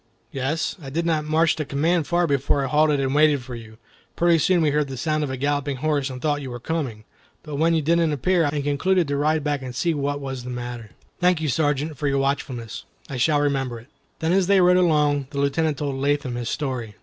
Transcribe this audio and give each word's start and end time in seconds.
"Yes; 0.31 0.77
I 0.81 0.89
did 0.89 1.05
not 1.05 1.25
march 1.25 1.55
the 1.57 1.63
command 1.63 2.07
far 2.07 2.25
before 2.25 2.65
I 2.65 2.67
halted 2.67 2.99
and 2.99 3.13
waited 3.13 3.43
for 3.43 3.53
you. 3.53 3.77
Pretty 4.15 4.39
soon 4.39 4.63
we 4.63 4.71
heard 4.71 4.87
the 4.87 4.97
sound 4.97 5.23
of 5.23 5.29
a 5.29 5.37
galloping 5.37 5.75
horse, 5.75 6.09
and 6.09 6.19
thought 6.19 6.41
you 6.41 6.49
were 6.49 6.59
coming. 6.59 7.03
But 7.43 7.57
when 7.57 7.75
you 7.75 7.83
didn't 7.83 8.11
appear, 8.11 8.43
I 8.43 8.47
became 8.47 8.49
alarmed 8.49 8.55
and 8.55 8.63
concluded 8.63 9.07
to 9.09 9.17
ride 9.17 9.43
back 9.43 9.61
and 9.61 9.75
see 9.75 9.93
what 9.93 10.19
was 10.19 10.43
the 10.43 10.49
matter." 10.49 10.89
"Thank 11.19 11.39
you, 11.39 11.49
Sergeant, 11.49 11.99
for 11.99 12.07
your 12.07 12.17
watchfulness. 12.17 12.85
I 13.11 13.17
shall 13.17 13.41
remember 13.41 13.79
it." 13.79 13.89
Then 14.21 14.33
as 14.33 14.47
they 14.47 14.59
rode 14.59 14.77
along, 14.77 15.27
the 15.29 15.39
Lieutenant 15.39 15.77
told 15.77 15.97
Latham 15.97 16.33
his 16.33 16.49
story. 16.49 16.95